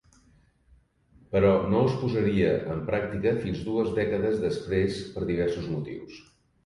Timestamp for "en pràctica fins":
2.75-3.61